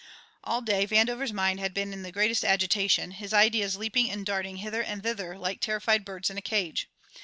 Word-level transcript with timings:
All 0.43 0.63
day 0.63 0.87
Vandover's 0.87 1.31
mind 1.31 1.59
had 1.59 1.75
been 1.75 1.93
in 1.93 2.01
the 2.01 2.11
greatest 2.11 2.43
agitation, 2.43 3.11
his 3.11 3.35
ideas 3.35 3.77
leaping 3.77 4.09
and 4.09 4.25
darting 4.25 4.57
hither 4.57 4.81
and 4.81 5.03
thither 5.03 5.37
like 5.37 5.59
terrified 5.59 6.03
birds 6.05 6.31
in 6.31 6.39
a 6.39 6.41
cage. 6.41 6.89